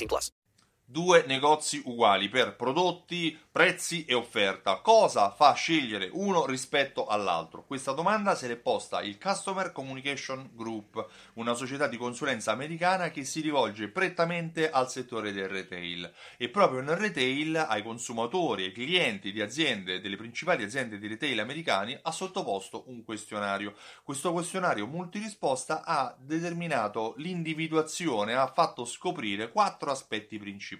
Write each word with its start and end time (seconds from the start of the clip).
18 0.00 0.08
plus. 0.08 0.32
Due 0.92 1.22
negozi 1.24 1.80
uguali 1.84 2.28
per 2.28 2.56
prodotti, 2.56 3.38
prezzi 3.52 4.04
e 4.06 4.14
offerta. 4.14 4.80
Cosa 4.80 5.30
fa 5.30 5.52
scegliere 5.52 6.10
uno 6.10 6.44
rispetto 6.44 7.06
all'altro? 7.06 7.64
Questa 7.64 7.92
domanda 7.92 8.34
se 8.34 8.48
l'è 8.48 8.56
posta 8.56 9.00
il 9.00 9.16
Customer 9.16 9.70
Communication 9.70 10.50
Group, 10.52 11.06
una 11.34 11.54
società 11.54 11.86
di 11.86 11.96
consulenza 11.96 12.50
americana 12.50 13.12
che 13.12 13.22
si 13.22 13.40
rivolge 13.40 13.86
prettamente 13.86 14.68
al 14.68 14.90
settore 14.90 15.30
del 15.30 15.48
retail. 15.48 16.12
E 16.36 16.48
proprio 16.48 16.80
nel 16.80 16.96
retail 16.96 17.54
ai 17.68 17.84
consumatori, 17.84 18.64
ai 18.64 18.72
clienti 18.72 19.30
di 19.30 19.40
aziende, 19.40 20.00
delle 20.00 20.16
principali 20.16 20.64
aziende 20.64 20.98
di 20.98 21.06
retail 21.06 21.38
americani, 21.38 21.96
ha 22.02 22.10
sottoposto 22.10 22.82
un 22.88 23.04
questionario. 23.04 23.74
Questo 24.02 24.32
questionario 24.32 24.88
multirisposta 24.88 25.84
ha 25.84 26.12
determinato 26.18 27.14
l'individuazione, 27.18 28.34
ha 28.34 28.48
fatto 28.52 28.84
scoprire 28.84 29.52
quattro 29.52 29.92
aspetti 29.92 30.36
principali. 30.36 30.78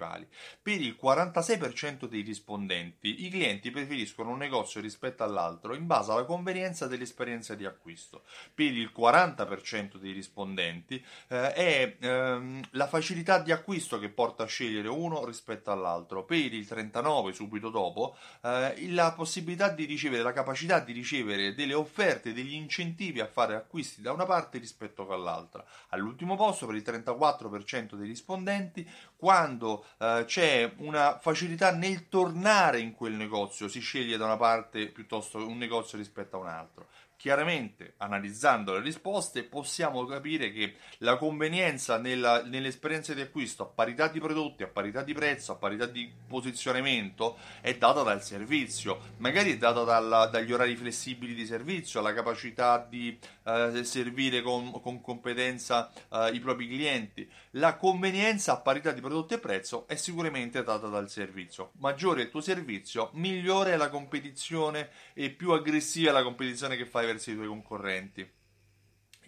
Per 0.63 0.81
il 0.81 0.97
46% 1.01 2.07
dei 2.07 2.23
rispondenti, 2.23 3.27
i 3.27 3.31
clienti 3.31 3.71
preferiscono 3.71 4.31
un 4.31 4.39
negozio 4.39 4.81
rispetto 4.81 5.25
all'altro 5.25 5.75
in 5.75 5.87
base 5.87 6.13
alla 6.13 6.25
convenienza 6.25 6.87
dell'esperienza 6.87 7.55
di 7.55 7.65
acquisto. 7.65 8.23
Per 8.55 8.73
il 8.73 8.93
40% 8.97 9.97
dei 9.97 10.13
rispondenti 10.13 11.05
eh, 11.29 11.53
è 11.53 11.97
ehm, 12.01 12.61
la 12.71 12.87
facilità 12.87 13.39
di 13.39 13.53
acquisto 13.53 13.99
che 13.99 14.09
porta 14.09 14.45
a 14.45 14.47
scegliere 14.47 14.89
uno 14.89 15.25
rispetto 15.25 15.71
all'altro. 15.71 16.25
Per 16.25 16.39
il 16.39 16.67
39% 16.69 17.33
subito 17.33 17.71
dopo, 17.71 18.17
eh, 18.43 18.91
la 18.91 19.13
possibilità 19.13 19.69
di 19.71 19.85
ricevere, 19.85 20.23
la 20.23 20.33
capacità 20.33 20.79
di 20.81 20.93
ricevere 20.93 21.55
delle 21.55 21.75
offerte, 21.75 22.33
degli 22.33 22.55
incentivi 22.55 23.21
a 23.21 23.27
fare 23.27 23.55
acquisti 23.55 24.03
da 24.03 24.13
una 24.13 24.27
parte 24.27 24.59
rispetto 24.59 25.09
all'altra. 25.11 25.65
All'ultimo 25.89 26.37
posto, 26.37 26.67
per 26.67 26.77
il 26.77 26.83
34% 26.83 27.95
dei 27.95 28.07
rispondenti, 28.07 28.89
quando 29.17 29.85
eh, 29.99 30.25
c'è 30.27 30.73
una 30.79 31.19
facilità 31.19 31.73
nel 31.73 32.09
tornare 32.09 32.81
in 32.81 32.95
quel 32.95 33.13
negozio, 33.15 33.69
si 33.69 33.81
sceglie 33.81 34.17
da 34.17 34.25
una 34.25 34.37
parte 34.37 34.89
piuttosto 34.89 35.39
un 35.39 35.59
negozio 35.59 35.99
rispetto 35.99 36.37
a 36.37 36.41
un 36.41 36.49
altro. 36.49 36.87
Chiaramente, 37.21 37.97
analizzando 37.99 38.73
le 38.73 38.81
risposte, 38.81 39.43
possiamo 39.43 40.07
capire 40.07 40.51
che 40.51 40.77
la 41.01 41.19
convenienza 41.19 41.99
nella, 41.99 42.43
nell'esperienza 42.43 43.13
di 43.13 43.21
acquisto 43.21 43.63
a 43.63 43.67
parità 43.67 44.09
di 44.09 44.19
prodotti, 44.19 44.63
a 44.63 44.69
parità 44.69 45.03
di 45.03 45.13
prezzo, 45.13 45.53
a 45.53 45.57
parità 45.57 45.85
di 45.85 46.11
posizionamento 46.27 47.37
è 47.61 47.77
data 47.77 48.03
dal 48.03 48.25
servizio, 48.25 49.01
magari 49.19 49.53
è 49.53 49.59
data 49.59 49.85
dalla, 49.85 50.29
dagli 50.29 50.51
orari 50.51 50.75
flessibili 50.77 51.35
di 51.35 51.45
servizio, 51.45 52.01
la 52.01 52.15
capacità 52.15 52.79
di 52.89 53.19
eh, 53.45 53.85
servire 53.85 54.41
con, 54.41 54.81
con 54.81 55.03
competenza 55.03 55.93
eh, 56.11 56.31
i 56.33 56.41
propri 56.41 56.69
clienti. 56.69 57.31
La 57.55 57.77
convenienza 57.77 58.53
a 58.53 58.61
parità 58.61 58.93
di 58.93 59.03
prodotti 59.03 59.35
e 59.35 59.39
prezzo 59.39 59.87
è 59.89 59.97
sicuramente 59.97 60.63
data 60.63 60.87
dal 60.87 61.11
servizio. 61.11 61.73
Maggiore 61.81 62.23
è 62.23 62.25
il 62.25 62.31
tuo 62.31 62.41
servizio, 62.41 63.11
migliore 63.13 63.73
è 63.73 63.77
la 63.77 63.91
competizione 63.91 64.89
e 65.13 65.29
più 65.29 65.51
aggressiva 65.51 66.09
è 66.09 66.13
la 66.15 66.23
competizione 66.23 66.77
che 66.77 66.87
fai 66.87 67.09
verso 67.13 67.31
i 67.31 67.35
tuoi 67.35 67.49
concorrenti. 67.49 68.29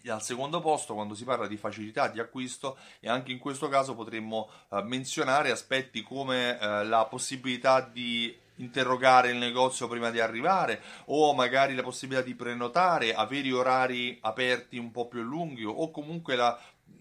Al 0.07 0.23
secondo 0.23 0.61
posto, 0.61 0.95
quando 0.95 1.15
si 1.15 1.25
parla 1.25 1.47
di 1.47 1.57
facilità 1.57 2.09
di 2.09 2.19
acquisto, 2.19 2.77
e 2.99 3.09
anche 3.09 3.31
in 3.31 3.39
questo 3.39 3.69
caso 3.69 3.95
potremmo 3.95 4.51
eh, 4.71 4.83
menzionare 4.83 5.53
aspetti 5.53 6.03
come 6.03 6.59
eh, 6.59 6.85
la 6.85 7.05
possibilità 7.05 7.81
di 7.81 8.37
interrogare 8.57 9.31
il 9.31 9.39
negozio 9.39 9.89
prima 9.89 10.11
di 10.11 10.21
arrivare 10.21 10.83
o 11.07 11.35
magari 11.35 11.75
la 11.75 11.83
possibilità 11.83 12.25
di 12.25 12.35
prenotare, 12.35 13.15
avere 13.15 13.53
orari 13.53 14.19
aperti 14.21 14.77
un 14.77 14.91
po' 14.91 15.07
più 15.07 15.23
lunghi 15.23 15.65
o 15.65 15.91
comunque 15.91 16.37
la 16.37 16.59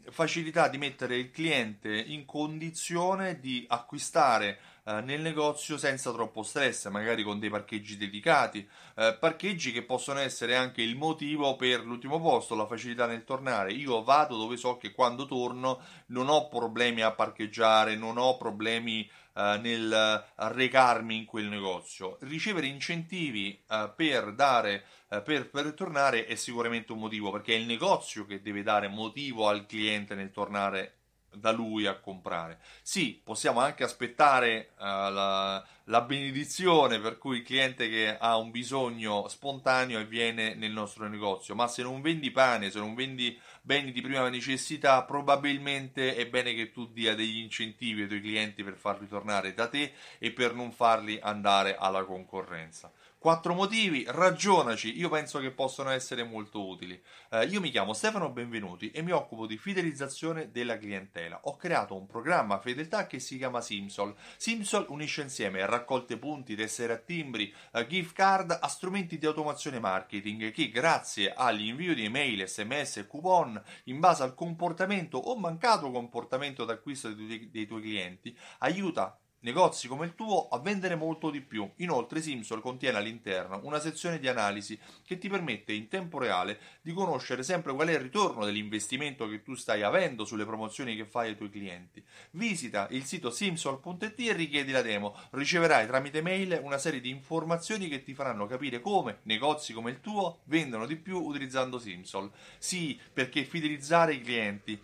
facilità 0.10 0.68
di 0.68 0.78
mettere 0.78 1.16
il 1.16 1.32
cliente 1.32 1.94
in 1.96 2.26
condizione 2.26 3.40
di 3.40 3.66
acquistare 3.68 4.60
eh, 4.84 5.02
nel 5.02 5.22
negozio 5.22 5.78
senza 5.78 6.12
troppo 6.12 6.44
stress, 6.44 6.88
magari 6.90 7.24
con 7.24 7.40
dei 7.40 7.50
parcheggi 7.50 7.98
dedicati, 7.98 8.68
eh, 8.96 9.16
parcheggi 9.20 9.72
che 9.72 9.84
possono 9.84 10.20
essere 10.20 10.56
anche 10.56 10.82
il 10.82 10.96
motivo 10.96 11.56
per 11.56 11.86
l'ultimo 11.86 12.20
posto, 12.20 12.56
la 12.56 12.68
facilità 12.68 13.06
nel 13.06 13.24
tornare. 13.24 13.74
Io 13.74 14.04
vado 14.04 14.38
dove 14.38 14.58
so 14.58 14.78
che 14.78 14.92
quando 14.92 15.26
torno 15.26 15.82
non 16.08 16.30
ho 16.30 16.48
problemi 16.48 17.02
a 17.02 17.12
parcheggiare, 17.12 17.96
non 17.96 18.18
ho 18.18 18.38
problemi 18.38 19.10
eh, 19.34 19.60
nel 19.62 20.26
recarmi 20.36 21.16
in 21.16 21.26
quel 21.26 21.46
negozio. 21.46 22.18
Ricevere 22.22 22.68
incentivi 22.68 23.64
eh, 23.70 23.92
per 23.96 24.34
dare 24.34 24.84
per, 25.20 25.50
per, 25.50 25.74
tornare 25.74 26.26
è 26.26 26.36
sicuramente 26.36 26.94
un 26.94 27.00
motivo 27.00 27.32
perché 27.32 27.54
è 27.54 27.58
il 27.58 27.66
negozio 27.66 28.26
che 28.26 28.42
deve 28.42 28.64
dare 28.64 28.88
motivo 28.88 29.50
al 29.50 29.66
cliente 29.66 30.16
nel 30.16 30.32
tornare 30.32 30.96
da 31.34 31.52
lui 31.52 31.86
a 31.86 32.00
comprare. 32.00 32.60
Sì, 32.82 33.20
possiamo 33.24 33.60
anche 33.60 33.84
aspettare 33.84 34.72
uh, 34.78 34.84
la, 34.84 35.66
la, 35.86 36.02
benedizione 36.02 37.00
per 37.00 37.18
cui 37.18 37.38
il 37.38 37.44
cliente 37.44 37.90
che 37.90 38.18
ha 38.18 38.38
un 38.38 38.52
bisogno 38.52 39.28
spontaneo 39.28 40.00
e 40.00 40.06
viene 40.06 40.56
nel 40.56 40.72
nostro 40.72 41.08
negozio, 41.08 41.56
ma 41.56 41.68
se 41.68 41.84
non 41.84 42.02
vendi 42.02 42.32
pane, 42.32 42.72
se 42.72 42.80
non 42.80 42.96
vendi 42.96 43.40
beni 43.62 43.92
di 43.92 44.02
prima 44.02 44.30
necessità, 44.30 45.04
probabilmente 45.04 46.16
è 46.16 46.28
bene 46.28 46.54
che 46.54 46.72
tu 46.72 46.92
dia 46.92 47.16
degli 47.16 47.38
incentivi 47.38 48.02
ai 48.02 48.08
tuoi 48.08 48.22
clienti 48.22 48.64
per 48.64 48.76
farli 48.76 49.08
tornare 49.08 49.54
da 49.54 49.68
te 49.68 49.94
e 50.18 50.32
per 50.32 50.54
non 50.54 50.72
farli 50.72 51.20
andare 51.22 51.76
alla 51.78 52.04
concorrenza. 52.04 52.92
Quattro 53.22 53.54
motivi, 53.54 54.04
ragionaci, 54.08 54.98
io 54.98 55.08
penso 55.08 55.38
che 55.38 55.52
possono 55.52 55.92
essere 55.92 56.24
molto 56.24 56.68
utili. 56.68 57.00
Eh, 57.30 57.46
io 57.46 57.62
mi 57.62 57.70
chiamo 57.70 57.94
Stefano 57.94 58.32
Benvenuti 58.32 58.90
e 58.90 59.04
mi 59.04 59.12
occupo 59.12 59.46
di 59.46 59.60
fidelizzazione 59.60 60.50
della 60.50 60.76
clientela. 60.80 61.42
Ho 61.44 61.56
creato 61.56 61.96
un 61.96 62.08
programma 62.08 62.58
fedeltà 62.58 63.06
che 63.06 63.20
si 63.20 63.38
chiama 63.38 63.62
Simsol. 63.62 64.16
Simsol 64.38 64.88
unisce 64.90 65.22
insieme 65.22 65.64
raccolte 65.72 66.18
punti, 66.18 66.56
tessere 66.56 66.94
a 66.94 66.98
timbri, 66.98 67.54
eh, 67.74 67.88
gift 67.88 68.14
card 68.14 68.58
a 68.60 68.68
strumenti 68.68 69.18
di 69.18 69.26
automazione 69.26 69.80
marketing 69.80 70.52
che 70.52 70.70
grazie 70.70 71.34
all'invio 71.34 71.96
di 71.96 72.06
email, 72.06 72.48
sms 72.48 72.98
e 72.98 73.08
coupon 73.08 73.62
in 73.86 74.00
base 74.00 74.24
al 74.24 74.36
comportamento 74.36 75.18
o 75.18 75.38
mancato 75.38 75.90
comportamento 75.92 76.66
d'acquisto 76.66 77.14
dei, 77.14 77.50
dei 77.50 77.66
tuoi 77.66 77.82
clienti 77.82 78.38
aiuta 78.60 79.21
negozi 79.42 79.88
come 79.88 80.06
il 80.06 80.16
tuo 80.16 80.48
a 80.50 80.60
vendere 80.60 80.96
molto 80.96 81.30
di 81.30 81.42
più. 81.42 81.70
Inoltre 81.78 82.22
Simsol 82.22 82.62
contiene 82.62 82.98
all'interno 82.98 83.60
una 83.64 83.80
sezione 83.80 84.20
di 84.20 84.28
analisi 84.28 84.78
che 85.06 85.18
ti 85.18 85.30
permette 85.30 85.74
in 85.74 85.88
tempo 85.88 86.20
reale 86.20 86.60
di 86.82 86.94
conoscere 86.94 87.44
sempre 87.44 87.74
qual 87.74 87.88
è 87.90 87.94
il 87.94 88.00
ritorno 88.00 88.46
dell'investimento 88.46 89.28
che 89.28 89.42
tu 89.44 89.56
stai 89.56 89.82
avendo 89.84 90.26
sulle 90.26 90.46
promozioni 90.46 90.96
che 90.96 91.06
fai 91.06 91.30
ai 91.30 91.38
tuoi 91.38 91.50
clienti. 91.50 92.04
Visita 92.32 92.88
il 92.92 93.06
sito 93.06 93.30
simsol.it 93.30 94.20
e 94.20 94.34
richiedi 94.34 94.72
la 94.72 94.82
demo. 94.82 95.16
Riceverai 95.32 95.88
tramite 95.88 96.22
mail 96.22 96.60
una 96.64 96.78
serie 96.78 97.02
di 97.02 97.10
informazioni 97.10 97.88
che 97.88 98.04
ti 98.04 98.14
faranno 98.14 98.46
capire 98.46 98.80
come 98.82 99.20
negozi 99.24 99.74
come 99.74 99.92
il 99.92 100.02
tuo 100.02 100.42
vendono 100.46 100.86
di 100.86 100.96
più 100.96 101.18
utilizzando 101.18 101.80
Simsol. 101.80 102.32
Sì, 102.58 103.00
perché 103.14 103.44
fidelizzare 103.44 104.14
i 104.14 104.22
clienti 104.22 104.80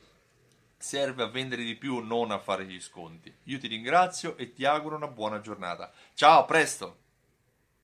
serve 0.77 1.23
a 1.23 1.27
vendere 1.27 1.63
di 1.63 1.75
più, 1.75 1.99
non 1.99 2.31
a 2.31 2.39
fare 2.39 2.65
gli 2.65 2.79
sconti. 2.79 3.33
Io 3.43 3.59
ti 3.59 3.67
ringrazio 3.67 4.38
e 4.38 4.53
ti 4.53 4.65
auguro 4.65 4.95
una 4.95 5.07
buona 5.07 5.41
giornata. 5.41 5.91
Ciao, 6.13 6.41
a 6.41 6.45
presto! 6.45 7.06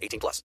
18 0.00 0.18
plus. 0.20 0.38